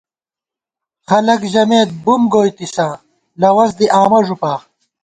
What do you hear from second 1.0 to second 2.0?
خلَک ژَمېت